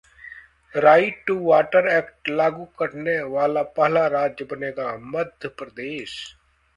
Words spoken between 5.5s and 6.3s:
प्रदेश